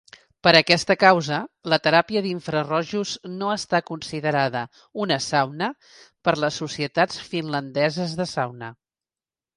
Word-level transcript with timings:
Per 0.45 0.51
aquesta 0.59 0.93
causa, 1.01 1.37
la 1.73 1.77
teràpia 1.87 2.23
d'infrarojos 2.27 3.11
no 3.33 3.51
està 3.57 3.83
considerada 3.91 4.65
una 5.05 5.19
sauna 5.27 5.69
per 6.29 6.35
les 6.45 6.61
societats 6.65 7.25
finlandeses 7.35 8.21
de 8.23 8.29
sauna. 8.37 8.73